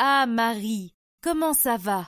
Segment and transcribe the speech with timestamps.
[0.00, 2.06] Ah Marie, comment ça va?